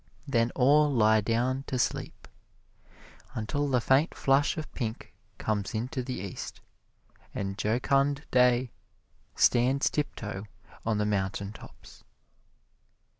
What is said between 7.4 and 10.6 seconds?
jocund day stands tiptoe